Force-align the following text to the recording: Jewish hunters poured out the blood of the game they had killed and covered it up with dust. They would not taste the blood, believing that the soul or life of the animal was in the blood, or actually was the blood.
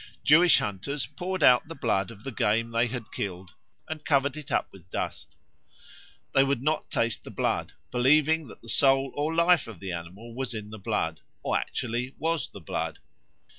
Jewish 0.23 0.57
hunters 0.57 1.05
poured 1.05 1.43
out 1.43 1.67
the 1.67 1.75
blood 1.75 2.09
of 2.09 2.23
the 2.23 2.31
game 2.31 2.71
they 2.71 2.87
had 2.87 3.11
killed 3.11 3.53
and 3.87 4.03
covered 4.03 4.35
it 4.35 4.51
up 4.51 4.67
with 4.71 4.89
dust. 4.89 5.35
They 6.33 6.43
would 6.43 6.63
not 6.63 6.89
taste 6.89 7.23
the 7.23 7.29
blood, 7.29 7.73
believing 7.91 8.47
that 8.47 8.63
the 8.63 8.67
soul 8.69 9.11
or 9.13 9.31
life 9.31 9.67
of 9.67 9.79
the 9.79 9.91
animal 9.91 10.33
was 10.33 10.55
in 10.55 10.71
the 10.71 10.79
blood, 10.79 11.21
or 11.43 11.55
actually 11.55 12.15
was 12.17 12.47
the 12.49 12.61
blood. 12.61 12.97